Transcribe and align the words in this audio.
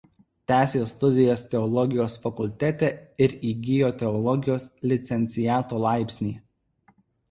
Tęsė 0.51 0.79
studijas 0.91 1.43
teologijos 1.51 2.17
fakultete 2.25 2.91
ir 3.29 3.37
įgijo 3.53 3.95
teologijos 4.03 4.69
licenciato 4.93 5.87
laipsnį. 5.89 6.39